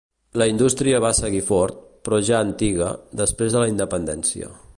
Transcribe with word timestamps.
La 0.41 0.45
indústria 0.51 1.01
va 1.03 1.11
seguir 1.17 1.43
fort, 1.49 1.77
però 2.09 2.21
ja 2.31 2.41
antiga, 2.47 2.91
després 3.23 3.55
de 3.59 3.63
la 3.67 3.73
independència. 3.77 4.55